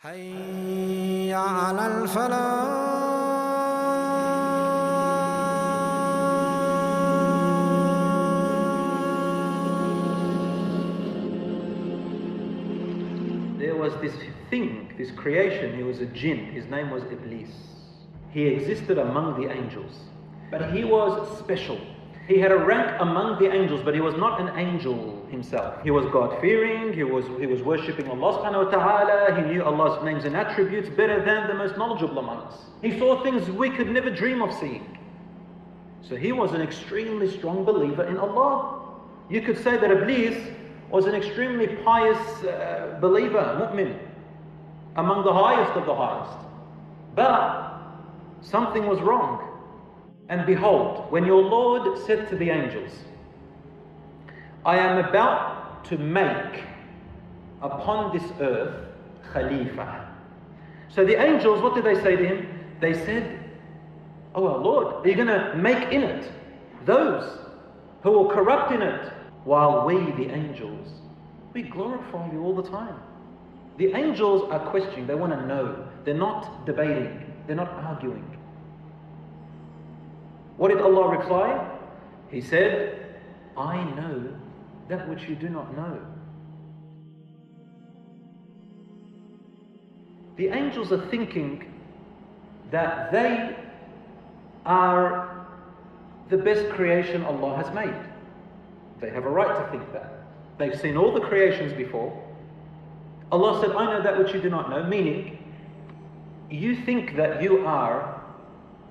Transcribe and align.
حي 0.00 1.32
على 1.32 1.86
الفلاح 1.86 2.78
There 13.58 13.74
was 13.74 13.92
this 14.00 14.14
thing, 14.50 14.94
this 14.96 15.10
creation, 15.10 15.76
he 15.76 15.82
was 15.82 16.00
a 16.00 16.06
jinn, 16.06 16.46
his 16.52 16.66
name 16.66 16.90
was 16.90 17.02
Iblis. 17.02 17.50
He 18.30 18.46
existed 18.46 18.98
among 18.98 19.42
the 19.42 19.50
angels, 19.50 19.94
but 20.48 20.72
he 20.72 20.84
was 20.84 21.38
special. 21.40 21.80
He 22.28 22.38
had 22.38 22.52
a 22.52 22.58
rank 22.58 23.00
among 23.00 23.38
the 23.42 23.50
angels, 23.50 23.80
but 23.82 23.94
he 23.94 24.02
was 24.02 24.14
not 24.14 24.38
an 24.38 24.50
angel 24.58 25.26
himself. 25.30 25.82
He 25.82 25.90
was 25.90 26.04
God 26.12 26.38
fearing, 26.42 26.92
he 26.92 27.02
was, 27.02 27.24
he 27.40 27.46
was 27.46 27.62
worshipping 27.62 28.06
Allah 28.10 28.38
subhanahu 28.38 28.66
wa 28.66 28.70
ta'ala, 28.70 29.34
he 29.34 29.50
knew 29.50 29.64
Allah's 29.64 30.04
names 30.04 30.26
and 30.26 30.36
attributes 30.36 30.90
better 30.90 31.24
than 31.24 31.48
the 31.48 31.54
most 31.54 31.78
knowledgeable 31.78 32.18
among 32.18 32.40
us. 32.48 32.66
He 32.82 32.98
saw 32.98 33.22
things 33.22 33.50
we 33.50 33.70
could 33.70 33.90
never 33.90 34.10
dream 34.10 34.42
of 34.42 34.52
seeing. 34.52 34.98
So 36.02 36.16
he 36.16 36.32
was 36.32 36.52
an 36.52 36.60
extremely 36.60 37.30
strong 37.30 37.64
believer 37.64 38.04
in 38.04 38.18
Allah. 38.18 38.78
You 39.30 39.40
could 39.40 39.56
say 39.56 39.78
that 39.78 39.90
Iblis 39.90 40.36
was 40.90 41.06
an 41.06 41.14
extremely 41.14 41.66
pious 41.82 42.44
uh, 42.44 42.98
believer, 43.00 43.40
mu'min, 43.58 43.98
among 44.96 45.24
the 45.24 45.32
highest 45.32 45.72
of 45.78 45.86
the 45.86 45.94
highest. 45.94 46.38
But 47.14 47.80
something 48.42 48.86
was 48.86 49.00
wrong. 49.00 49.47
And 50.28 50.44
behold, 50.44 51.10
when 51.10 51.24
your 51.24 51.42
Lord 51.42 51.98
said 52.06 52.28
to 52.28 52.36
the 52.36 52.50
angels, 52.50 52.92
I 54.64 54.76
am 54.76 55.02
about 55.04 55.84
to 55.86 55.96
make 55.96 56.64
upon 57.62 58.16
this 58.16 58.30
earth 58.40 58.84
Khalifa. 59.32 60.06
So 60.90 61.04
the 61.04 61.20
angels, 61.20 61.62
what 61.62 61.74
did 61.74 61.84
they 61.84 61.94
say 62.02 62.16
to 62.16 62.26
him? 62.26 62.48
They 62.80 62.94
said, 62.94 63.38
Oh 64.34 64.46
our 64.46 64.58
Lord, 64.58 65.06
are 65.06 65.08
you 65.08 65.14
going 65.14 65.28
to 65.28 65.54
make 65.56 65.92
in 65.92 66.02
it 66.02 66.30
those 66.84 67.38
who 68.02 68.10
will 68.12 68.28
corrupt 68.28 68.72
in 68.72 68.82
it? 68.82 69.12
While 69.44 69.86
we, 69.86 69.94
the 70.12 70.30
angels, 70.30 70.88
we 71.54 71.62
glorify 71.62 72.30
you 72.32 72.42
all 72.42 72.54
the 72.54 72.68
time. 72.68 73.00
The 73.78 73.94
angels 73.94 74.48
are 74.50 74.60
questioning, 74.70 75.06
they 75.06 75.14
want 75.14 75.32
to 75.32 75.46
know. 75.46 75.88
They're 76.04 76.14
not 76.14 76.66
debating, 76.66 77.32
they're 77.46 77.56
not 77.56 77.70
arguing. 77.70 78.37
What 80.58 80.68
did 80.68 80.80
Allah 80.80 81.16
reply? 81.16 81.70
He 82.30 82.40
said, 82.40 83.16
I 83.56 83.82
know 83.94 84.28
that 84.88 85.08
which 85.08 85.22
you 85.28 85.36
do 85.36 85.48
not 85.48 85.74
know. 85.76 85.98
The 90.36 90.48
angels 90.48 90.92
are 90.92 91.06
thinking 91.06 91.72
that 92.70 93.12
they 93.12 93.56
are 94.66 95.46
the 96.28 96.38
best 96.38 96.68
creation 96.70 97.24
Allah 97.24 97.56
has 97.56 97.72
made. 97.72 97.94
They 99.00 99.10
have 99.10 99.24
a 99.24 99.30
right 99.30 99.64
to 99.64 99.70
think 99.70 99.92
that. 99.92 100.24
They've 100.58 100.78
seen 100.78 100.96
all 100.96 101.14
the 101.14 101.20
creations 101.20 101.72
before. 101.72 102.12
Allah 103.30 103.60
said, 103.60 103.70
I 103.76 103.84
know 103.84 104.02
that 104.02 104.18
which 104.18 104.34
you 104.34 104.40
do 104.40 104.50
not 104.50 104.70
know, 104.70 104.82
meaning 104.82 105.38
you 106.50 106.74
think 106.74 107.16
that 107.16 107.42
you 107.42 107.64
are 107.64 108.17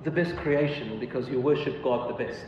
the 0.04 0.10
best 0.10 0.36
creation 0.36 0.98
because 1.00 1.28
you 1.28 1.40
worship 1.40 1.82
God 1.82 2.08
the 2.08 2.24
best. 2.24 2.44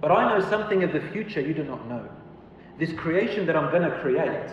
But 0.00 0.10
I 0.10 0.38
know 0.38 0.48
something 0.50 0.82
of 0.82 0.92
the 0.92 1.00
future 1.12 1.40
you 1.40 1.54
do 1.54 1.64
not 1.64 1.86
know. 1.88 2.08
This 2.78 2.92
creation 2.92 3.46
that 3.46 3.56
I'm 3.56 3.70
going 3.70 3.88
to 3.88 3.98
create 4.00 4.50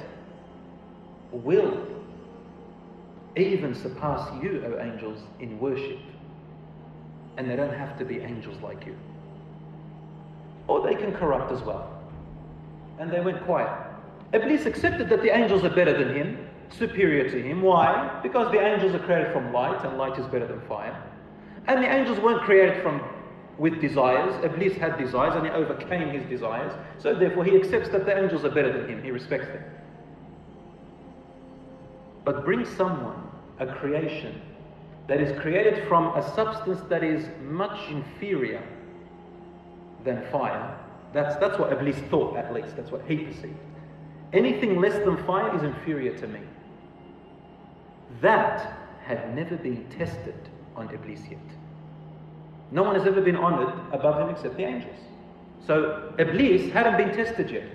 will 1.31 1.85
even 3.35 3.73
surpass 3.73 4.29
you, 4.41 4.63
O 4.65 4.79
angels, 4.79 5.19
in 5.39 5.59
worship. 5.59 5.99
And 7.37 7.49
they 7.49 7.55
don't 7.55 7.73
have 7.73 7.97
to 7.97 8.05
be 8.05 8.19
angels 8.19 8.61
like 8.61 8.85
you. 8.85 8.95
Or 10.67 10.85
they 10.87 10.95
can 10.95 11.11
corrupt 11.13 11.51
as 11.51 11.61
well. 11.61 11.89
And 12.99 13.11
they 13.11 13.19
went 13.19 13.43
quiet. 13.43 13.71
Iblis 14.33 14.65
accepted 14.65 15.09
that 15.09 15.21
the 15.21 15.35
angels 15.35 15.63
are 15.63 15.69
better 15.69 15.97
than 15.97 16.15
him, 16.15 16.47
superior 16.69 17.29
to 17.29 17.41
him. 17.41 17.61
Why? 17.61 18.19
Because 18.23 18.51
the 18.51 18.59
angels 18.59 18.93
are 18.95 18.99
created 18.99 19.33
from 19.33 19.51
light, 19.51 19.83
and 19.83 19.97
light 19.97 20.17
is 20.19 20.25
better 20.27 20.47
than 20.47 20.61
fire. 20.67 20.95
And 21.67 21.83
the 21.83 21.91
angels 21.91 22.19
weren't 22.19 22.41
created 22.41 22.81
from 22.81 23.01
with 23.57 23.79
desires. 23.79 24.33
Iblis 24.43 24.75
had 24.77 24.97
desires 24.97 25.35
and 25.35 25.45
he 25.45 25.51
overcame 25.51 26.09
his 26.09 26.25
desires. 26.25 26.73
So 26.99 27.13
therefore 27.13 27.45
he 27.45 27.55
accepts 27.55 27.89
that 27.89 28.05
the 28.05 28.17
angels 28.17 28.43
are 28.43 28.49
better 28.49 28.71
than 28.71 28.89
him. 28.89 29.03
He 29.03 29.11
respects 29.11 29.47
them. 29.47 29.63
But 32.25 32.45
bring 32.45 32.65
someone, 32.65 33.21
a 33.59 33.67
creation, 33.67 34.41
that 35.07 35.19
is 35.19 35.39
created 35.41 35.87
from 35.87 36.15
a 36.15 36.33
substance 36.33 36.79
that 36.89 37.03
is 37.03 37.27
much 37.43 37.89
inferior 37.89 38.63
than 40.03 40.25
fire. 40.31 40.77
That's, 41.13 41.35
that's 41.35 41.59
what 41.59 41.71
Iblis 41.71 41.97
thought, 42.09 42.37
at 42.37 42.53
least. 42.53 42.75
That's 42.75 42.91
what 42.91 43.01
he 43.07 43.17
perceived. 43.17 43.57
Anything 44.31 44.79
less 44.79 44.97
than 45.05 45.23
fire 45.25 45.55
is 45.55 45.61
inferior 45.61 46.17
to 46.17 46.27
me. 46.27 46.39
That 48.21 48.77
had 49.03 49.35
never 49.35 49.57
been 49.57 49.85
tested 49.89 50.35
on 50.75 50.93
Iblis 50.93 51.21
yet. 51.29 51.39
No 52.71 52.83
one 52.83 52.95
has 52.95 53.05
ever 53.05 53.21
been 53.21 53.35
honored 53.35 53.73
above 53.91 54.19
him 54.19 54.29
except 54.29 54.57
the 54.57 54.63
angels. 54.63 54.97
So 55.65 56.13
Iblis 56.17 56.71
hadn't 56.71 56.97
been 56.97 57.15
tested 57.15 57.51
yet. 57.51 57.69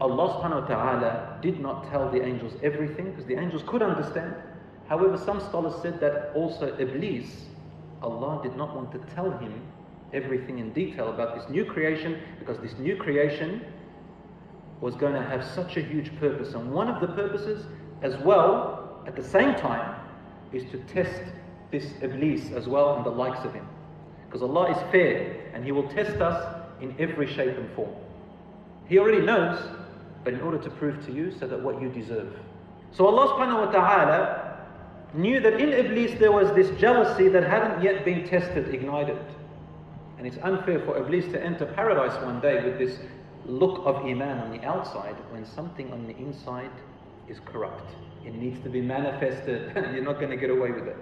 Allah 0.00 0.34
subhanahu 0.34 0.62
wa 0.62 0.66
ta'ala 0.68 1.38
did 1.42 1.60
not 1.60 1.90
tell 1.90 2.10
the 2.10 2.22
angels 2.22 2.52
everything 2.62 3.10
because 3.10 3.26
the 3.26 3.36
angels 3.36 3.62
could 3.66 3.82
understand. 3.82 4.34
However, 4.88 5.16
some 5.16 5.40
scholars 5.40 5.74
said 5.82 6.00
that 6.00 6.32
also 6.34 6.76
Iblis, 6.78 7.46
Allah 8.02 8.40
did 8.42 8.56
not 8.56 8.74
want 8.76 8.92
to 8.92 8.98
tell 9.14 9.30
him 9.38 9.60
everything 10.12 10.58
in 10.58 10.72
detail 10.72 11.10
about 11.10 11.34
this 11.34 11.48
new 11.50 11.64
creation 11.64 12.20
because 12.38 12.58
this 12.58 12.78
new 12.78 12.96
creation 12.96 13.64
was 14.80 14.94
going 14.94 15.12
to 15.14 15.22
have 15.22 15.44
such 15.44 15.76
a 15.76 15.82
huge 15.82 16.14
purpose. 16.18 16.54
And 16.54 16.72
one 16.72 16.88
of 16.88 17.00
the 17.00 17.08
purposes, 17.08 17.66
as 18.02 18.16
well, 18.18 19.02
at 19.06 19.16
the 19.16 19.22
same 19.22 19.54
time, 19.56 19.96
is 20.52 20.64
to 20.70 20.78
test 20.92 21.22
this 21.70 21.86
Iblis 22.02 22.50
as 22.52 22.66
well 22.66 22.96
and 22.96 23.04
the 23.04 23.10
likes 23.10 23.44
of 23.44 23.52
him. 23.52 23.66
Because 24.26 24.42
Allah 24.42 24.72
is 24.72 24.92
fair 24.92 25.50
and 25.54 25.64
He 25.64 25.72
will 25.72 25.88
test 25.88 26.20
us 26.20 26.64
in 26.80 26.94
every 26.98 27.26
shape 27.26 27.56
and 27.56 27.70
form. 27.72 27.94
He 28.88 28.98
already 28.98 29.20
knows, 29.20 29.58
but 30.24 30.34
in 30.34 30.40
order 30.40 30.58
to 30.58 30.70
prove 30.70 31.04
to 31.06 31.12
you 31.12 31.32
so 31.38 31.46
that 31.46 31.60
what 31.62 31.80
you 31.80 31.88
deserve. 31.88 32.34
So 32.92 33.06
Allah 33.06 33.34
subhanahu 33.34 33.66
wa 33.66 33.72
ta'ala 33.72 34.66
knew 35.14 35.40
that 35.40 35.60
in 35.60 35.72
Iblis 35.72 36.18
there 36.18 36.32
was 36.32 36.52
this 36.54 36.70
jealousy 36.78 37.28
that 37.28 37.42
hadn't 37.42 37.82
yet 37.82 38.04
been 38.04 38.26
tested, 38.28 38.74
ignited. 38.74 39.18
And 40.18 40.26
it's 40.26 40.38
unfair 40.42 40.80
for 40.80 40.98
Iblis 40.98 41.26
to 41.32 41.42
enter 41.42 41.66
paradise 41.66 42.14
one 42.24 42.40
day 42.40 42.64
with 42.64 42.78
this 42.78 42.98
look 43.46 43.86
of 43.86 43.96
Iman 44.04 44.38
on 44.38 44.50
the 44.50 44.62
outside 44.64 45.16
when 45.30 45.46
something 45.46 45.92
on 45.92 46.06
the 46.06 46.16
inside 46.16 46.70
is 47.28 47.38
corrupt. 47.40 47.90
It 48.24 48.34
needs 48.34 48.60
to 48.62 48.68
be 48.68 48.80
manifested. 48.80 49.72
You're 49.94 50.04
not 50.04 50.18
going 50.18 50.30
to 50.30 50.36
get 50.36 50.50
away 50.50 50.70
with 50.72 50.86
it. 50.86 50.96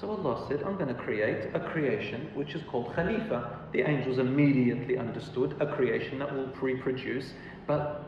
So 0.00 0.10
Allah 0.10 0.46
said, 0.48 0.62
I'm 0.62 0.76
going 0.76 0.88
to 0.88 0.94
create 0.94 1.50
a 1.52 1.60
creation 1.60 2.30
which 2.34 2.54
is 2.54 2.62
called 2.70 2.94
Khalifa. 2.94 3.58
The 3.72 3.82
angels 3.82 4.18
immediately 4.18 4.96
understood 4.96 5.56
a 5.60 5.66
creation 5.66 6.20
that 6.20 6.34
will 6.34 6.46
reproduce, 6.60 7.34
but 7.66 8.04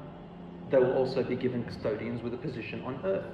they 0.71 0.79
will 0.79 0.95
also 0.95 1.23
be 1.23 1.37
given 1.37 1.65
custodians 1.65 2.23
with 2.23 2.33
a 2.33 2.39
position 2.39 2.83
on 2.85 2.99
earth. 3.05 3.27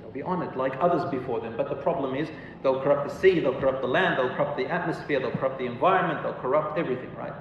They'll 0.00 0.10
be 0.10 0.22
honored 0.22 0.56
like 0.56 0.72
others 0.80 1.08
before 1.08 1.40
them. 1.40 1.54
But 1.56 1.68
the 1.68 1.76
problem 1.76 2.16
is, 2.16 2.28
they'll 2.64 2.80
corrupt 2.80 3.08
the 3.08 3.14
sea, 3.20 3.38
they'll 3.38 3.60
corrupt 3.60 3.80
the 3.80 3.86
land, 3.86 4.18
they'll 4.18 4.34
corrupt 4.34 4.56
the 4.56 4.66
atmosphere, 4.66 5.20
they'll 5.20 5.30
corrupt 5.30 5.58
the 5.58 5.66
environment, 5.66 6.24
they'll 6.24 6.40
corrupt 6.42 6.78
everything, 6.78 7.14
right? 7.14 7.34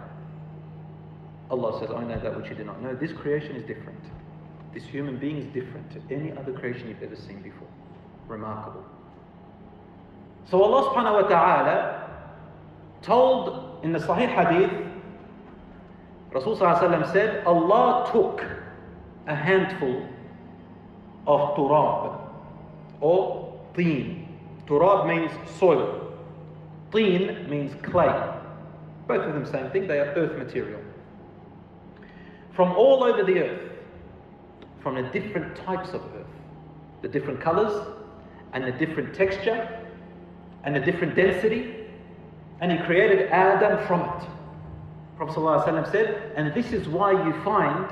Allah 1.50 1.80
says, 1.80 1.90
I 1.96 2.04
know 2.04 2.20
that 2.20 2.38
which 2.38 2.50
you 2.50 2.56
do 2.56 2.64
not 2.64 2.82
know. 2.82 2.94
This 2.94 3.12
creation 3.12 3.56
is 3.56 3.64
different. 3.64 4.04
This 4.78 4.86
human 4.86 5.18
being 5.18 5.38
is 5.38 5.46
different 5.46 5.90
to 5.90 6.14
any 6.14 6.32
other 6.34 6.54
creation 6.54 6.88
you've 6.88 7.02
ever 7.02 7.16
seen 7.16 7.42
before. 7.42 7.68
Remarkable. 8.28 8.86
So 10.52 10.62
Allah 10.62 10.94
subhanahu 10.94 11.24
wa 11.24 11.28
ta'ala 11.28 12.10
told 13.02 13.84
in 13.84 13.92
the 13.92 13.98
Sahih 13.98 14.30
Hadith, 14.30 14.72
Rasul 16.32 16.56
said, 16.56 17.44
Allah 17.48 18.08
took 18.12 18.46
a 19.26 19.34
handful 19.34 20.08
of 21.26 21.58
turab 21.58 22.30
or 23.02 23.60
teen. 23.76 24.38
Turab 24.68 25.08
means 25.08 25.32
soil. 25.58 26.14
Teen 26.94 27.50
means 27.50 27.74
clay. 27.82 28.32
Both 29.08 29.26
of 29.26 29.34
them 29.34 29.48
same 29.48 29.72
thing, 29.72 29.88
they 29.88 29.98
are 29.98 30.14
earth 30.14 30.38
material. 30.38 30.82
From 32.52 32.74
all 32.74 33.04
over 33.04 33.24
the 33.24 33.40
earth, 33.40 33.77
from 34.88 34.96
the 34.96 35.20
different 35.20 35.54
types 35.54 35.90
of 35.90 36.02
earth, 36.16 36.26
the 37.02 37.10
different 37.10 37.42
colors 37.42 37.86
and 38.54 38.64
the 38.64 38.72
different 38.72 39.14
texture 39.14 39.86
and 40.64 40.78
a 40.78 40.80
different 40.80 41.14
density, 41.14 41.88
and 42.62 42.72
he 42.72 42.78
created 42.86 43.30
Adam 43.30 43.86
from 43.86 44.00
it. 44.00 44.30
Prophet 45.18 45.36
ﷺ 45.36 45.92
said, 45.92 46.32
and 46.38 46.54
this 46.54 46.72
is 46.72 46.88
why 46.88 47.12
you 47.12 47.34
find 47.44 47.86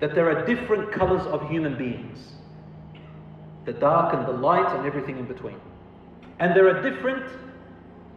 that 0.00 0.14
there 0.14 0.30
are 0.30 0.46
different 0.46 0.90
colors 0.92 1.26
of 1.26 1.46
human 1.50 1.76
beings 1.76 2.32
the 3.66 3.74
dark 3.74 4.14
and 4.14 4.26
the 4.26 4.32
light 4.32 4.74
and 4.78 4.86
everything 4.86 5.18
in 5.18 5.26
between. 5.26 5.60
And 6.38 6.56
there 6.56 6.74
are 6.74 6.80
different 6.90 7.30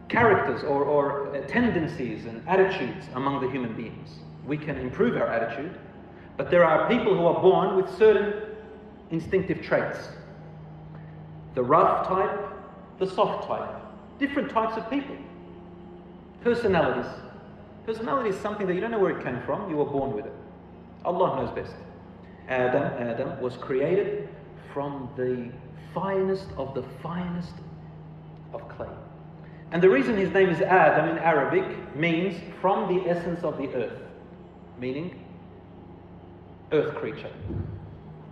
characters 0.08 0.64
or, 0.64 0.86
or 0.86 1.46
tendencies 1.50 2.26
and 2.26 2.42
attitudes 2.48 3.08
among 3.16 3.42
the 3.42 3.52
human 3.52 3.74
beings. 3.74 4.20
We 4.48 4.58
can 4.58 4.78
improve 4.78 5.18
our 5.18 5.28
attitude, 5.28 5.78
but 6.38 6.50
there 6.50 6.66
are 6.66 6.88
people 6.88 7.16
who 7.16 7.26
are 7.26 7.42
born 7.42 7.76
with 7.76 7.98
certain 7.98 8.34
instinctive 9.12 9.62
traits 9.62 10.10
the 11.54 11.62
rough 11.62 12.08
type, 12.08 12.40
the 12.98 13.06
soft 13.06 13.46
type, 13.46 13.70
different 14.20 14.50
types 14.50 14.78
of 14.78 14.90
people. 14.90 15.18
Personalities. 16.44 17.12
Personality 17.86 18.30
is 18.30 18.38
something 18.38 18.66
that 18.68 18.74
you 18.74 18.80
don't 18.80 18.92
know 18.92 19.00
where 19.00 19.18
it 19.18 19.24
came 19.24 19.42
from, 19.42 19.70
you 19.70 19.76
were 19.76 19.86
born 19.86 20.14
with 20.14 20.26
it. 20.26 20.34
Allah 21.04 21.36
knows 21.36 21.52
best. 21.52 21.76
Adam, 22.48 22.84
Adam 22.84 23.42
was 23.42 23.58
created 23.58 24.30
from 24.74 25.10
the 25.18 25.52
finest 25.94 26.48
of 26.58 26.74
the 26.74 26.84
finest 27.04 27.54
of 28.54 28.68
clay. 28.70 28.88
And 29.72 29.82
the 29.82 29.90
reason 29.90 30.18
his 30.18 30.32
name 30.32 30.50
is 30.50 30.62
Adam 30.62 31.10
in 31.10 31.18
Arabic 31.18 31.96
means 31.96 32.40
from 32.60 32.94
the 32.94 33.10
essence 33.10 33.44
of 33.44 33.58
the 33.58 33.74
earth, 33.74 34.00
meaning 34.80 35.24
earth 36.72 36.96
creature. 36.96 37.32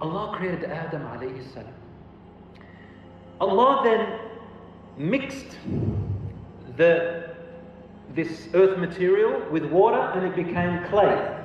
Allah 0.01 0.35
created 0.35 0.65
Adam 0.65 1.01
alayhi 1.03 1.53
salam. 1.53 1.73
Allah 3.41 3.81
then 3.83 4.19
mixed 4.97 5.57
the, 6.77 7.35
this 8.13 8.49
earth 8.53 8.77
material 8.77 9.41
with 9.49 9.65
water 9.65 9.99
and 10.15 10.25
it 10.25 10.35
became 10.35 10.85
clay. 10.85 11.35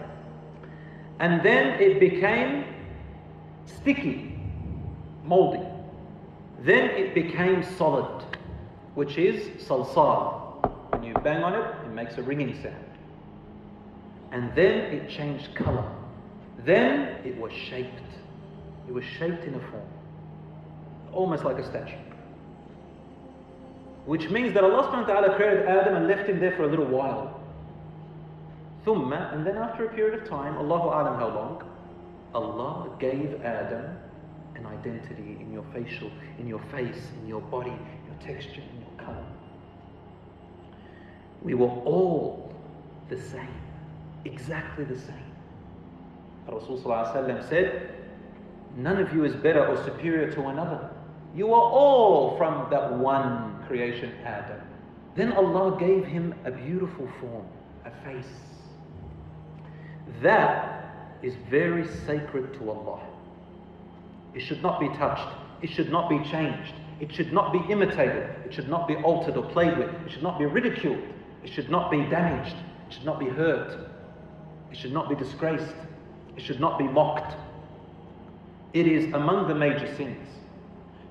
And 1.20 1.42
then 1.44 1.80
it 1.80 2.00
became 2.00 2.64
sticky, 3.66 4.36
moldy. 5.24 5.64
Then 6.60 6.90
it 6.90 7.14
became 7.14 7.62
solid, 7.76 8.24
which 8.94 9.18
is 9.18 9.62
salsal. 9.62 10.42
When 10.92 11.04
you 11.04 11.14
bang 11.22 11.42
on 11.42 11.54
it, 11.54 11.86
it 11.86 11.92
makes 11.92 12.16
a 12.18 12.22
ringing 12.22 12.54
sound. 12.62 12.76
And 14.32 14.54
then 14.54 14.92
it 14.92 15.08
changed 15.08 15.54
color. 15.54 15.84
Then 16.58 17.16
it 17.24 17.36
was 17.38 17.52
shaped. 17.52 18.00
It 18.88 18.92
was 18.92 19.04
shaped 19.04 19.44
in 19.44 19.54
a 19.54 19.60
form, 19.70 19.88
almost 21.12 21.44
like 21.44 21.58
a 21.58 21.64
statue. 21.64 21.96
Which 24.06 24.28
means 24.28 24.52
that 24.54 24.62
Allah 24.62 24.84
subhanahu 24.84 25.08
wa 25.08 25.20
ta'ala 25.20 25.36
created 25.36 25.66
Adam 25.66 25.96
and 25.96 26.06
left 26.06 26.28
him 26.28 26.38
there 26.38 26.54
for 26.56 26.64
a 26.64 26.68
little 26.68 26.86
while. 26.86 27.40
Thumma, 28.84 29.32
and 29.32 29.46
then 29.46 29.56
after 29.56 29.86
a 29.86 29.94
period 29.94 30.22
of 30.22 30.28
time, 30.28 30.56
Allahu 30.56 30.88
Alam 30.88 31.18
how 31.18 31.28
long, 31.28 31.64
Allah 32.34 32.90
gave 32.98 33.40
Adam 33.42 33.96
an 34.56 34.66
identity 34.66 35.38
in 35.40 35.50
your 35.52 35.64
facial, 35.72 36.10
in 36.38 36.46
your 36.46 36.60
face, 36.70 37.10
in 37.20 37.26
your 37.26 37.40
body, 37.40 37.70
your 37.70 38.16
texture, 38.20 38.60
in 38.60 38.80
your 38.80 39.06
color. 39.06 39.24
We 41.42 41.54
were 41.54 41.68
all 41.68 42.52
the 43.08 43.20
same, 43.20 43.60
exactly 44.24 44.84
the 44.84 44.98
same. 44.98 45.23
Rasulullah 46.48 47.48
said, 47.48 47.94
None 48.76 48.98
of 48.98 49.12
you 49.14 49.24
is 49.24 49.34
better 49.36 49.66
or 49.66 49.82
superior 49.84 50.30
to 50.32 50.46
another. 50.48 50.90
You 51.34 51.52
are 51.52 51.62
all 51.62 52.36
from 52.36 52.68
that 52.70 52.92
one 52.98 53.64
creation, 53.66 54.12
Adam. 54.24 54.60
Then 55.16 55.32
Allah 55.32 55.78
gave 55.78 56.04
him 56.04 56.34
a 56.44 56.50
beautiful 56.50 57.08
form, 57.20 57.46
a 57.84 57.90
face. 58.04 58.32
That 60.22 61.18
is 61.22 61.34
very 61.50 61.86
sacred 62.06 62.54
to 62.54 62.70
Allah. 62.70 63.00
It 64.34 64.40
should 64.40 64.62
not 64.62 64.80
be 64.80 64.88
touched. 64.90 65.28
It 65.62 65.70
should 65.70 65.90
not 65.90 66.08
be 66.08 66.18
changed. 66.30 66.74
It 67.00 67.12
should 67.14 67.32
not 67.32 67.52
be 67.52 67.60
imitated. 67.72 68.28
It 68.44 68.52
should 68.52 68.68
not 68.68 68.86
be 68.86 68.96
altered 68.96 69.36
or 69.36 69.44
played 69.50 69.78
with. 69.78 69.88
It 69.88 70.12
should 70.12 70.22
not 70.22 70.38
be 70.38 70.46
ridiculed. 70.46 71.02
It 71.42 71.52
should 71.52 71.70
not 71.70 71.90
be 71.90 71.98
damaged. 72.06 72.56
It 72.88 72.94
should 72.94 73.04
not 73.04 73.18
be 73.18 73.26
hurt. 73.28 73.88
It 74.70 74.76
should 74.76 74.92
not 74.92 75.08
be 75.08 75.14
disgraced. 75.14 75.74
It 76.36 76.42
should 76.42 76.60
not 76.60 76.78
be 76.78 76.84
mocked. 76.84 77.36
It 78.72 78.86
is 78.86 79.12
among 79.14 79.48
the 79.48 79.54
major 79.54 79.94
sins 79.96 80.28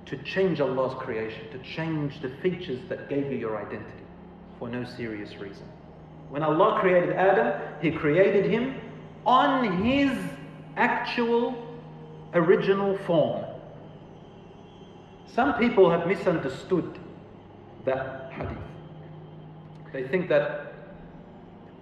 to 0.05 0.17
change 0.17 0.59
Allah's 0.59 0.93
creation, 1.01 1.49
to 1.51 1.59
change 1.59 2.21
the 2.21 2.29
features 2.41 2.79
that 2.89 3.09
gave 3.09 3.31
you 3.31 3.37
your 3.37 3.57
identity 3.57 4.03
for 4.59 4.67
no 4.67 4.83
serious 4.83 5.35
reason. 5.37 5.65
When 6.29 6.43
Allah 6.43 6.79
created 6.79 7.15
Adam, 7.15 7.61
He 7.81 7.91
created 7.91 8.49
him 8.49 8.75
on 9.25 9.83
his 9.83 10.11
actual 10.75 11.55
original 12.33 12.97
form. 12.99 13.45
Some 15.33 15.53
people 15.55 15.89
have 15.89 16.07
misunderstood 16.07 16.99
that 17.85 18.31
hadith. 18.33 18.57
They 19.91 20.07
think 20.07 20.29
that 20.29 20.73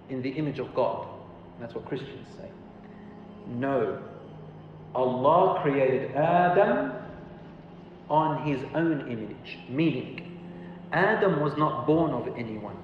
in 0.08 0.22
the 0.22 0.30
image 0.30 0.58
of 0.58 0.74
God, 0.74 1.06
that's 1.60 1.74
what 1.74 1.86
Christians 1.86 2.26
say. 2.36 2.48
No. 3.46 3.98
Allah 4.94 5.60
created 5.62 6.14
Adam 6.14 6.92
on 8.10 8.46
his 8.46 8.60
own 8.74 9.00
image, 9.10 9.58
meaning 9.68 10.38
Adam 10.92 11.40
was 11.40 11.56
not 11.56 11.86
born 11.86 12.10
of 12.10 12.36
anyone. 12.36 12.76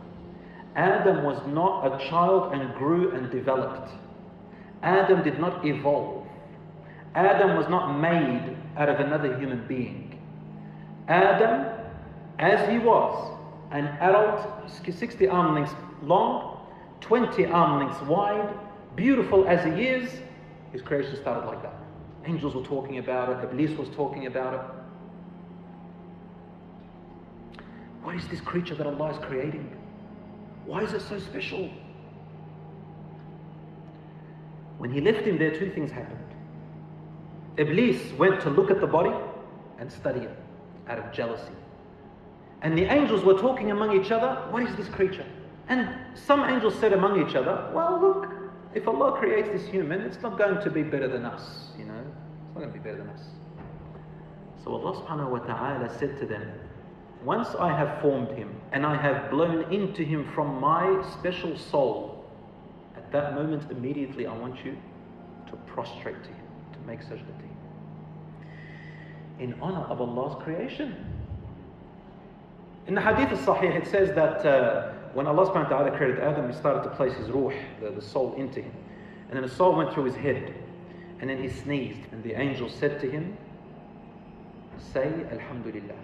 Adam 0.75 1.25
was 1.25 1.41
not 1.49 1.87
a 1.87 2.09
child 2.09 2.53
and 2.53 2.75
grew 2.75 3.11
and 3.11 3.31
developed. 3.31 3.91
Adam 4.83 5.23
did 5.23 5.39
not 5.39 5.67
evolve. 5.67 6.27
Adam 7.15 7.57
was 7.57 7.69
not 7.69 7.99
made 7.99 8.57
out 8.77 8.89
of 8.89 9.01
another 9.01 9.37
human 9.39 9.67
being. 9.67 10.19
Adam, 11.09 11.67
as 12.39 12.69
he 12.71 12.79
was, 12.79 13.37
an 13.73 13.87
adult, 14.01 14.47
60 14.71 15.29
arm 15.29 15.55
lengths 15.55 15.75
long, 16.03 16.61
20 17.01 17.47
arm 17.47 17.81
lengths 17.81 18.01
wide, 18.03 18.55
beautiful 18.95 19.47
as 19.49 19.65
he 19.65 19.83
is, 19.83 20.21
his 20.73 20.83
creation 20.83 21.17
started 21.17 21.47
like 21.47 21.63
that. 21.63 21.75
Angels 22.27 22.55
were 22.55 22.63
talking 22.63 22.99
about 22.99 23.31
it, 23.31 23.49
Iblis 23.49 23.77
was 23.79 23.89
talking 23.91 24.27
about 24.27 24.55
it. 24.55 24.61
What 28.03 28.17
is 28.17 28.27
this 28.29 28.41
creature 28.41 28.75
that 28.75 28.87
Allah 28.87 29.11
is 29.13 29.19
creating? 29.19 29.77
Why 30.65 30.83
is 30.83 30.93
it 30.93 31.03
so 31.03 31.19
special? 31.19 31.71
When 34.79 34.91
he 34.93 35.01
left 35.01 35.27
him 35.27 35.39
there, 35.39 35.51
two 35.51 35.71
things 35.71 35.91
happened. 35.91 36.19
Iblis 37.57 38.13
went 38.13 38.41
to 38.43 38.51
look 38.51 38.71
at 38.71 38.81
the 38.81 38.87
body 38.87 39.15
and 39.79 39.91
study 39.91 40.21
it 40.21 40.37
out 40.89 40.99
of 40.99 41.13
jealousy. 41.13 41.53
And 42.63 42.77
the 42.77 42.85
angels 42.85 43.25
were 43.25 43.39
talking 43.39 43.71
among 43.71 44.01
each 44.01 44.11
other, 44.11 44.47
what 44.51 44.63
is 44.63 44.75
this 44.77 44.89
creature? 44.89 45.27
And 45.69 45.89
some 46.15 46.45
angels 46.45 46.75
said 46.79 46.93
among 46.93 47.27
each 47.27 47.35
other, 47.35 47.71
well, 47.75 48.01
look, 48.01 48.28
if 48.79 48.87
Allah 48.87 49.19
creates 49.19 49.49
this 49.49 49.67
human, 49.67 50.01
it's 50.03 50.23
not 50.23 50.39
going 50.39 50.63
to 50.63 50.71
be 50.71 50.85
better 50.85 51.09
than 51.09 51.25
us, 51.25 51.73
you 51.77 51.85
know? 51.85 51.99
It's 51.99 52.55
not 52.55 52.61
going 52.61 52.73
to 52.73 52.79
be 52.79 52.79
better 52.79 52.99
than 52.99 53.09
us. 53.09 53.23
So 54.63 54.73
Allah 54.73 55.03
subhanahu 55.03 55.31
wa 55.31 55.39
ta'ala 55.39 55.99
said 55.99 56.17
to 56.21 56.27
them, 56.27 56.49
once 57.25 57.49
I 57.59 57.77
have 57.77 58.01
formed 58.01 58.31
him 58.39 58.55
and 58.71 58.87
I 58.87 58.97
have 58.97 59.31
blown 59.31 59.73
into 59.73 60.05
him 60.05 60.31
from 60.33 60.61
my 60.61 61.05
special 61.19 61.59
soul, 61.59 62.25
at 62.97 63.11
that 63.11 63.35
moment 63.35 63.69
immediately 63.73 64.29
I 64.29 64.37
want 64.37 64.65
you 64.65 64.79
to 65.51 65.57
prostrate 65.67 66.23
to 66.23 66.29
him, 66.29 66.47
to 66.75 66.79
make 66.87 67.01
sajda 67.01 67.27
to 67.27 67.33
him. 67.33 67.57
In 69.41 69.55
honor 69.61 69.87
of 69.91 70.01
Allah's 70.01 70.41
creation. 70.45 70.95
In 72.87 72.95
the 72.95 73.01
hadith 73.01 73.37
al-sahih 73.41 73.75
it 73.75 73.89
says 73.89 74.15
that 74.15 74.47
uh, 74.47 74.93
when 75.18 75.28
Allah 75.28 75.46
subhanahu 75.46 75.72
wa 75.72 75.78
ta'ala 75.78 75.98
created 75.98 76.20
Adam, 76.20 76.50
he 76.52 76.56
started 76.56 76.84
to 76.84 76.96
place 76.96 77.14
his 77.14 77.30
ruh, 77.30 77.54
the, 77.82 77.92
the 77.92 78.02
soul, 78.02 78.34
into 78.38 78.62
him. 78.62 78.74
And 79.28 79.36
then 79.36 79.44
the 79.44 79.56
soul 79.56 79.76
went 79.76 79.94
through 79.94 80.06
his 80.06 80.16
head. 80.16 80.54
And 81.20 81.30
then 81.30 81.42
he 81.42 81.50
sneezed. 81.50 82.00
And 82.12 82.24
the 82.24 82.34
angel 82.34 82.70
said 82.70 83.00
to 83.02 83.10
him, 83.10 83.38
Say 84.94 85.12
Alhamdulillah. 85.32 85.96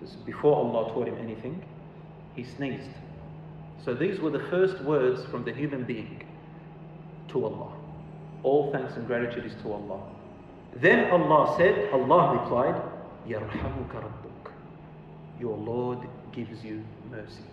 So 0.00 0.06
before 0.24 0.56
Allah 0.56 0.92
taught 0.92 1.08
him 1.08 1.16
anything, 1.18 1.64
he 2.34 2.44
sneezed. 2.44 2.90
So 3.84 3.94
these 3.94 4.20
were 4.20 4.30
the 4.30 4.44
first 4.50 4.80
words 4.82 5.24
from 5.26 5.44
the 5.44 5.52
human 5.52 5.84
being 5.84 6.22
to 7.28 7.44
Allah. 7.44 7.72
All 8.42 8.70
thanks 8.72 8.94
and 8.96 9.06
gratitude 9.06 9.46
is 9.46 9.54
to 9.62 9.72
Allah. 9.72 10.00
Then 10.74 11.10
Allah 11.10 11.54
said, 11.56 11.90
Allah 11.92 12.42
replied, 12.42 12.82
يَرْحَمُكَ 13.26 13.90
رَبُّكَ 13.90 14.50
Your 15.40 15.56
Lord 15.56 16.06
gives 16.31 16.63
you 16.63 16.83
mercy. 17.09 17.43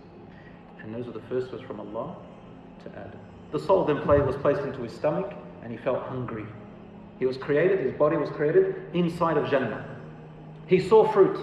And 0.81 0.93
those 0.93 1.05
were 1.05 1.11
the 1.11 1.27
first 1.27 1.51
words 1.51 1.63
from 1.63 1.79
Allah 1.79 2.15
to 2.83 2.89
Adam. 2.91 3.19
The 3.51 3.59
soul 3.59 3.85
then 3.85 4.05
was 4.07 4.35
placed 4.37 4.61
into 4.61 4.81
his 4.81 4.93
stomach 4.93 5.33
and 5.63 5.71
he 5.71 5.77
felt 5.77 6.03
hungry. 6.03 6.45
He 7.19 7.25
was 7.25 7.37
created, 7.37 7.79
his 7.81 7.93
body 7.93 8.15
was 8.15 8.29
created 8.29 8.75
inside 8.93 9.37
of 9.37 9.49
Jannah. 9.49 9.85
He 10.67 10.79
saw 10.79 11.11
fruit 11.11 11.37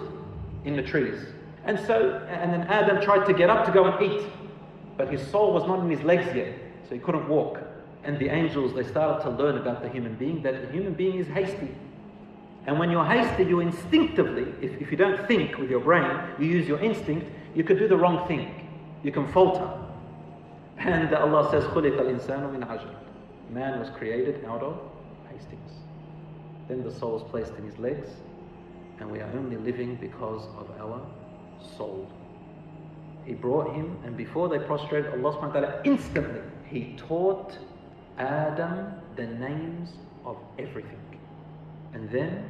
in 0.65 0.77
the 0.77 0.83
trees. 0.83 1.19
And 1.65 1.79
so, 1.81 2.25
and 2.29 2.53
then 2.53 2.63
Adam 2.63 3.03
tried 3.03 3.27
to 3.27 3.35
get 3.35 3.51
up 3.51 3.67
to 3.67 3.73
go 3.73 3.85
and 3.85 4.13
eat, 4.13 4.27
but 4.97 5.11
his 5.11 5.27
soul 5.29 5.53
was 5.53 5.67
not 5.67 5.81
in 5.81 5.91
his 5.91 6.01
legs 6.03 6.35
yet, 6.35 6.55
so 6.89 6.95
he 6.95 7.01
couldn't 7.01 7.29
walk. 7.29 7.59
and 8.05 8.19
the 8.21 8.29
angels, 8.29 8.73
they 8.73 8.85
started 8.85 9.21
to 9.25 9.31
learn 9.31 9.59
about 9.59 9.83
the 9.83 9.89
human 9.89 10.15
being 10.15 10.41
that 10.43 10.63
the 10.65 10.73
human 10.73 10.95
being 10.95 11.19
is 11.19 11.27
hasty. 11.27 11.69
And 12.68 12.78
when 12.78 12.92
you're 12.92 13.06
hasty, 13.06 13.44
you 13.44 13.60
instinctively, 13.60 14.54
if, 14.62 14.80
if 14.82 14.92
you 14.92 14.98
don't 14.98 15.28
think 15.28 15.58
with 15.58 15.70
your 15.70 15.80
brain, 15.80 16.20
you 16.40 16.46
use 16.46 16.68
your 16.68 16.80
instinct, 16.80 17.28
you 17.56 17.64
could 17.64 17.80
do 17.80 17.88
the 17.88 17.98
wrong 17.98 18.28
thing. 18.28 18.70
You 19.04 19.12
can 19.12 19.28
falter. 19.32 19.68
And 20.78 21.14
Allah 21.14 21.50
says, 21.52 21.64
خُلِقَ 21.66 22.00
الْإِنسَانُ 22.00 22.56
مِنْ 22.56 22.68
عَجْلٍ 22.68 22.94
Man 23.50 23.80
was 23.80 23.90
created 23.90 24.46
out 24.46 24.62
of 24.62 24.80
hastiness. 25.32 25.74
Then 26.68 26.84
the 26.84 26.94
soul 26.94 27.18
is 27.18 27.24
placed 27.30 27.54
in 27.58 27.66
his 27.66 27.78
legs, 27.80 28.08
and 29.00 29.12
we 29.12 29.20
are 29.20 29.30
only 29.34 29.58
living 29.58 29.96
because 29.96 30.48
of 30.58 30.70
our 30.80 31.02
soul. 31.78 32.08
He 33.26 33.34
brought 33.34 33.74
him, 33.76 33.98
and 34.06 34.16
before 34.16 34.50
they 34.50 34.60
prostrated, 34.60 35.12
Allah 35.14 35.38
subhanahu 35.38 35.54
wa 35.54 35.60
ta'ala 35.60 35.82
instantly, 35.84 36.42
He 36.66 36.96
taught 36.98 37.58
Adam 38.18 38.94
the 39.16 39.28
names 39.28 39.92
of 40.26 40.38
everything. 40.58 41.20
And 41.94 42.10
then 42.10 42.50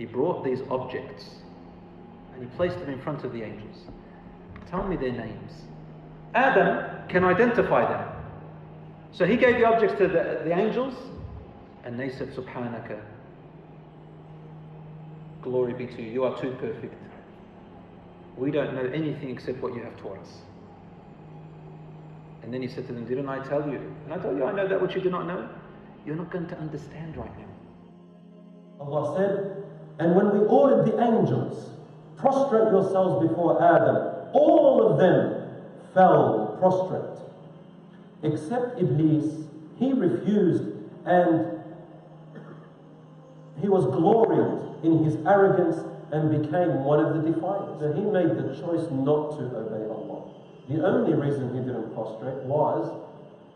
he 0.00 0.06
brought 0.06 0.42
these 0.42 0.60
objects 0.70 1.26
and 2.32 2.42
He 2.42 2.48
placed 2.56 2.78
them 2.80 2.88
in 2.88 3.02
front 3.02 3.22
of 3.22 3.34
the 3.34 3.42
angels. 3.42 3.76
Tell 4.70 4.82
me 4.82 4.96
their 4.96 5.12
names. 5.12 5.52
Adam 6.34 7.06
can 7.10 7.22
identify 7.22 7.86
them. 7.86 8.08
So 9.12 9.26
he 9.26 9.36
gave 9.36 9.56
the 9.56 9.64
objects 9.66 9.98
to 9.98 10.06
the, 10.06 10.40
the 10.44 10.56
angels, 10.56 10.94
and 11.84 12.00
they 12.00 12.08
said, 12.08 12.30
Subhanaka, 12.30 12.98
glory 15.42 15.74
be 15.74 15.86
to 15.86 16.00
you, 16.00 16.10
you 16.10 16.24
are 16.24 16.40
too 16.40 16.52
perfect. 16.52 16.94
We 18.38 18.50
don't 18.50 18.74
know 18.74 18.86
anything 18.94 19.28
except 19.28 19.58
what 19.60 19.74
you 19.74 19.82
have 19.82 19.96
taught 19.98 20.18
us. 20.18 20.30
And 22.42 22.54
then 22.54 22.62
he 22.62 22.68
said 22.68 22.86
to 22.86 22.94
them, 22.94 23.04
Didn't 23.04 23.28
I 23.28 23.46
tell 23.46 23.68
you? 23.68 23.80
And 24.04 24.14
I 24.14 24.18
tell 24.18 24.34
you, 24.34 24.44
I 24.44 24.52
know 24.52 24.66
that 24.66 24.80
which 24.80 24.94
you 24.94 25.02
do 25.02 25.10
not 25.10 25.26
know. 25.26 25.46
You're 26.06 26.16
not 26.16 26.30
going 26.30 26.46
to 26.46 26.56
understand 26.56 27.18
right 27.18 27.38
now. 27.38 27.44
Allah 28.80 29.16
said, 29.18 29.59
And 30.00 30.16
when 30.16 30.32
we 30.32 30.46
ordered 30.46 30.86
the 30.86 30.98
angels, 30.98 31.70
prostrate 32.16 32.72
yourselves 32.72 33.28
before 33.28 33.62
Adam, 33.62 34.30
all 34.32 34.90
of 34.90 34.98
them 34.98 35.60
fell 35.92 36.56
prostrate. 36.58 37.20
Except 38.22 38.80
Iblis, 38.80 39.44
he 39.76 39.92
refused 39.92 40.64
and 41.04 41.60
he 43.60 43.68
was 43.68 43.84
gloried 43.84 44.84
in 44.84 45.04
his 45.04 45.16
arrogance 45.26 45.76
and 46.12 46.30
became 46.30 46.82
one 46.82 47.04
of 47.04 47.14
the 47.14 47.30
defiant. 47.30 47.78
So 47.80 47.92
he 47.92 48.00
made 48.00 48.30
the 48.38 48.56
choice 48.56 48.90
not 48.90 49.36
to 49.36 49.44
obey 49.54 49.84
Allah. 49.84 50.30
The 50.70 50.86
only 50.86 51.12
reason 51.12 51.52
he 51.52 51.60
didn't 51.60 51.92
prostrate 51.92 52.42
was 52.44 52.90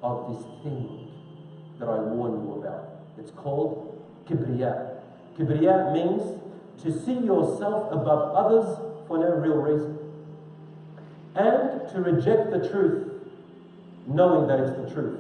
of 0.03 0.29
this 0.29 0.45
thing 0.63 1.11
that 1.79 1.89
I 1.89 1.99
warn 2.01 2.45
you 2.45 2.55
about. 2.61 3.01
It's 3.19 3.31
called 3.31 4.05
kibriya. 4.29 4.94
Kibriya 5.38 5.93
means 5.93 6.41
to 6.83 6.93
see 7.05 7.14
yourself 7.14 7.93
above 7.93 8.35
others 8.35 8.79
for 9.09 9.19
no 9.19 9.31
real 9.35 9.57
reason. 9.57 9.99
And 11.35 11.88
to 11.91 12.00
reject 12.00 12.50
the 12.50 12.69
truth, 12.69 13.11
knowing 14.07 14.47
that 14.49 14.61
it's 14.61 14.76
the 14.76 14.95
truth. 14.95 15.19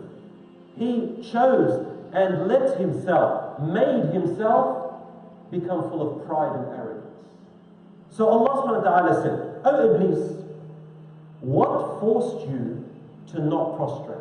He 0.76 1.26
chose 1.30 1.86
and 2.12 2.46
let 2.46 2.78
himself, 2.78 3.60
made 3.60 4.12
himself 4.12 4.94
become 5.50 5.88
full 5.90 6.02
of 6.20 6.26
pride 6.26 6.54
and 6.56 6.66
arrogance. 6.74 7.04
So 8.10 8.28
Allah 8.28 8.62
subhanahu 8.62 8.84
wa 8.84 8.90
ta'ala 8.90 9.22
said, 9.22 9.60
O 9.64 9.94
Iblis, 9.94 10.36
what 11.40 12.00
forced 12.00 12.48
you 12.48 12.88
to 13.32 13.40
not 13.40 13.76
prostrate? 13.76 14.18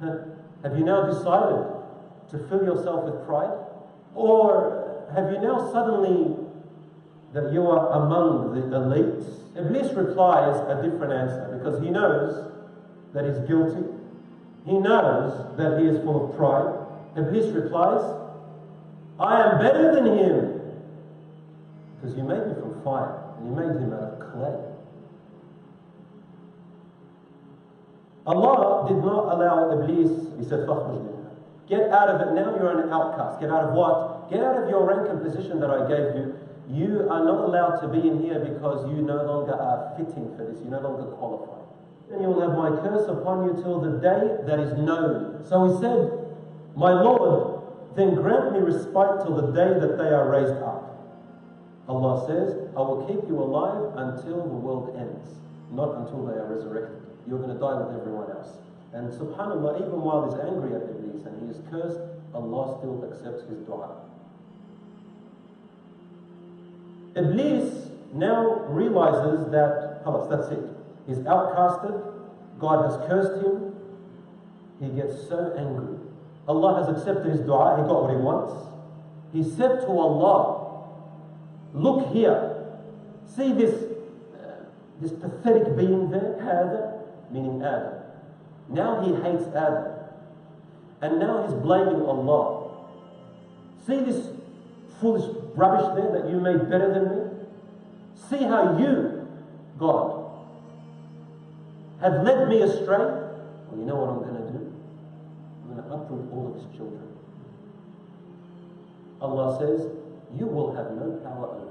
Have 0.00 0.78
you 0.78 0.84
now 0.84 1.06
decided 1.06 1.66
to 2.30 2.38
fill 2.48 2.64
yourself 2.64 3.04
with 3.04 3.26
pride? 3.26 3.59
Or 4.14 5.06
have 5.14 5.32
you 5.32 5.40
now 5.40 5.70
suddenly 5.72 6.36
that 7.32 7.52
you 7.52 7.66
are 7.66 8.02
among 8.04 8.54
the 8.54 8.76
elites? 8.76 9.26
Iblis 9.56 9.92
replies 9.94 10.56
a 10.68 10.82
different 10.82 11.12
answer 11.12 11.58
because 11.58 11.82
he 11.82 11.90
knows 11.90 12.52
that 13.12 13.24
he's 13.24 13.38
guilty. 13.48 13.84
He 14.66 14.78
knows 14.78 15.56
that 15.56 15.80
he 15.80 15.86
is 15.86 16.02
full 16.04 16.30
of 16.30 16.36
pride. 16.36 16.86
Iblis 17.16 17.46
replies, 17.54 18.02
I 19.18 19.42
am 19.42 19.58
better 19.58 19.94
than 19.94 20.18
him 20.18 20.60
because 22.00 22.16
you 22.16 22.22
made 22.22 22.46
me 22.46 22.54
from 22.54 22.80
fire 22.82 23.20
and 23.38 23.48
you 23.48 23.54
made 23.56 23.76
him 23.80 23.92
out 23.92 24.02
of 24.02 24.32
clay. 24.32 24.54
Allah 28.26 28.88
did 28.88 28.98
not 28.98 29.34
allow 29.34 29.72
Iblis, 29.82 30.10
he 30.38 30.44
said, 30.48 30.66
Get 31.70 31.88
out 31.94 32.08
of 32.10 32.20
it 32.20 32.34
now, 32.34 32.50
you're 32.58 32.82
an 32.82 32.92
outcast. 32.92 33.38
Get 33.38 33.48
out 33.48 33.70
of 33.70 33.74
what? 33.74 34.28
Get 34.28 34.42
out 34.42 34.60
of 34.60 34.68
your 34.68 34.82
rank 34.82 35.08
and 35.08 35.22
position 35.22 35.60
that 35.60 35.70
I 35.70 35.86
gave 35.86 36.18
you. 36.18 36.34
You 36.66 37.06
are 37.08 37.22
not 37.22 37.46
allowed 37.46 37.78
to 37.82 37.88
be 37.88 38.08
in 38.08 38.18
here 38.20 38.40
because 38.42 38.90
you 38.90 39.02
no 39.02 39.22
longer 39.22 39.54
are 39.54 39.94
fitting 39.96 40.34
for 40.36 40.50
this. 40.50 40.58
You 40.58 40.70
no 40.70 40.80
longer 40.80 41.04
qualify. 41.14 41.62
And 42.10 42.22
you 42.22 42.26
will 42.26 42.42
have 42.42 42.58
my 42.58 42.74
curse 42.82 43.06
upon 43.06 43.46
you 43.46 43.62
till 43.62 43.78
the 43.78 44.02
day 44.02 44.42
that 44.50 44.58
is 44.58 44.74
known. 44.82 45.46
So 45.46 45.70
he 45.70 45.78
said, 45.78 46.10
My 46.74 46.90
Lord, 46.90 47.62
then 47.94 48.16
grant 48.16 48.52
me 48.52 48.58
respite 48.58 49.22
till 49.22 49.38
the 49.38 49.54
day 49.54 49.78
that 49.78 49.96
they 49.96 50.10
are 50.10 50.28
raised 50.28 50.58
up. 50.62 50.90
Allah 51.86 52.26
says, 52.26 52.66
I 52.74 52.80
will 52.82 53.06
keep 53.06 53.28
you 53.30 53.38
alive 53.38 53.94
until 53.94 54.42
the 54.42 54.58
world 54.58 54.96
ends, 54.98 55.38
not 55.70 56.02
until 56.02 56.26
they 56.26 56.34
are 56.34 56.46
resurrected. 56.46 56.98
You're 57.28 57.38
going 57.38 57.54
to 57.54 57.60
die 57.60 57.78
with 57.78 57.94
everyone 57.94 58.30
else. 58.30 58.58
And 58.92 59.10
subhanAllah, 59.12 59.80
even 59.80 60.02
while 60.02 60.24
he's 60.24 60.40
angry 60.40 60.74
at 60.74 60.82
Iblis 60.82 61.24
and 61.26 61.42
he 61.42 61.56
is 61.56 61.62
cursed, 61.70 62.00
Allah 62.34 62.78
still 62.78 63.08
accepts 63.10 63.48
his 63.48 63.58
dua. 63.60 63.96
Iblis 67.14 67.88
now 68.12 68.66
realizes 68.68 69.50
that, 69.52 70.02
oh, 70.06 70.26
that's 70.28 70.48
it. 70.50 70.64
He's 71.06 71.18
outcasted, 71.18 72.02
God 72.58 72.90
has 72.90 73.08
cursed 73.08 73.44
him. 73.44 73.74
He 74.80 74.88
gets 74.88 75.28
so 75.28 75.54
angry. 75.56 75.98
Allah 76.48 76.84
has 76.84 76.96
accepted 76.96 77.30
his 77.30 77.40
dua, 77.40 77.76
he 77.80 77.88
got 77.88 78.02
what 78.02 78.10
he 78.10 78.16
wants. 78.16 78.54
He 79.32 79.42
said 79.44 79.80
to 79.82 79.86
Allah, 79.86 80.60
Look 81.72 82.12
here. 82.12 82.56
See 83.26 83.52
this, 83.52 83.72
uh, 84.34 84.64
this 85.00 85.12
pathetic 85.12 85.76
being 85.76 86.10
there, 86.10 86.36
Adam, 86.40 87.00
meaning 87.32 87.62
Adam. 87.62 87.99
Now 88.70 89.00
he 89.02 89.14
hates 89.14 89.46
Adam. 89.54 89.92
And 91.02 91.18
now 91.18 91.42
he's 91.42 91.54
blaming 91.54 92.02
Allah. 92.02 92.70
See 93.86 94.00
this 94.00 94.26
foolish 95.00 95.24
rubbish 95.54 95.86
there 95.96 96.12
that 96.20 96.30
you 96.30 96.40
made 96.40 96.70
better 96.70 96.92
than 96.92 97.08
me? 97.08 97.44
See 98.28 98.44
how 98.44 98.78
you, 98.78 99.26
God, 99.78 100.30
have 102.00 102.22
led 102.22 102.48
me 102.48 102.62
astray? 102.62 102.98
Well, 102.98 103.78
you 103.78 103.84
know 103.84 103.96
what 103.96 104.10
I'm 104.10 104.18
going 104.20 104.46
to 104.46 104.52
do? 104.52 104.72
I'm 105.64 105.74
going 105.74 105.88
to 105.88 105.94
uproot 105.94 106.32
all 106.32 106.54
of 106.54 106.62
his 106.62 106.76
children. 106.76 107.02
Allah 109.20 109.58
says, 109.58 109.86
you 110.38 110.46
will 110.46 110.74
have 110.74 110.92
no 110.92 111.20
power 111.24 111.48
over 111.48 111.69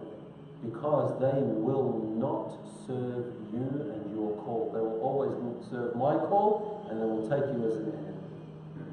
because 0.64 1.20
they 1.20 1.40
will 1.42 2.16
not 2.18 2.52
serve 2.86 3.32
you 3.54 3.64
and 3.94 4.12
your 4.16 4.36
call. 4.44 4.72
They 4.74 4.80
will 4.82 5.00
always 5.02 5.32
serve 5.70 5.96
my 5.96 6.16
call 6.28 6.86
and 6.90 7.00
they 7.02 7.06
will 7.06 7.24
take 7.30 7.48
you 7.56 7.64
as 7.70 7.78
an 7.78 7.94
enemy. 7.96 8.20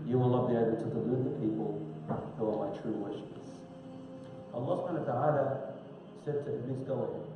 You 0.06 0.18
will 0.18 0.30
not 0.30 0.48
be 0.48 0.54
able 0.54 0.76
to 0.76 0.88
delude 0.94 1.24
the 1.26 1.36
people 1.42 1.82
who 2.38 2.50
are 2.50 2.68
my 2.70 2.78
true 2.78 2.92
worshippers. 2.92 3.50
Allah 4.54 4.76
subhanahu 4.78 5.06
wa 5.06 5.12
ta'ala 5.12 5.74
said 6.24 6.44
to 6.46 6.54
Iblis, 6.54 6.86
go 6.86 6.94
ahead. 7.02 7.26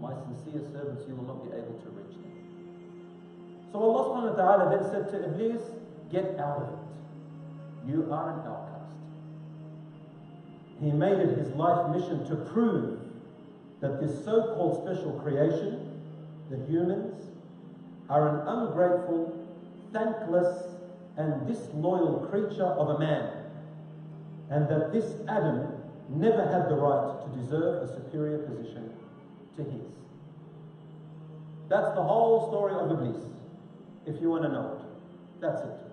My 0.00 0.14
sincere 0.24 0.62
servants, 0.72 1.04
you 1.08 1.14
will 1.14 1.26
not 1.28 1.44
be 1.44 1.50
able 1.52 1.76
to 1.84 1.88
reach 1.92 2.16
them. 2.16 2.32
So 3.72 3.78
Allah 3.78 4.02
subhanahu 4.08 4.36
wa 4.36 4.40
ta'ala 4.40 4.64
then 4.72 4.84
said 4.90 5.10
to 5.12 5.28
Iblis, 5.28 5.62
get 6.10 6.38
out 6.40 6.62
of 6.64 6.68
it. 6.72 7.90
You 7.92 8.08
are 8.10 8.32
an 8.32 8.40
outcast. 8.46 8.92
He 10.80 10.90
made 10.92 11.18
it 11.18 11.36
his 11.36 11.48
life 11.54 11.94
mission 11.94 12.24
to 12.28 12.36
prove 12.36 12.98
that 13.80 14.00
this 14.00 14.24
so 14.24 14.54
called 14.54 14.84
special 14.84 15.12
creation, 15.20 16.00
the 16.50 16.56
humans, 16.66 17.30
are 18.08 18.28
an 18.28 18.48
ungrateful, 18.48 19.46
thankless, 19.92 20.64
and 21.16 21.46
disloyal 21.46 22.26
creature 22.30 22.64
of 22.64 22.96
a 22.96 22.98
man, 22.98 23.30
and 24.50 24.68
that 24.68 24.92
this 24.92 25.14
Adam 25.28 25.68
never 26.08 26.42
had 26.42 26.68
the 26.68 26.74
right 26.74 27.20
to 27.24 27.40
deserve 27.40 27.82
a 27.82 27.94
superior 27.94 28.38
position 28.38 28.90
to 29.56 29.62
his. 29.62 29.82
That's 31.68 31.94
the 31.94 32.02
whole 32.02 32.48
story 32.48 32.72
of 32.74 32.90
Iblis, 32.90 33.22
if 34.06 34.20
you 34.22 34.30
want 34.30 34.44
to 34.44 34.48
know 34.48 34.78
it. 34.80 35.40
That's 35.40 35.60
it. 35.60 35.87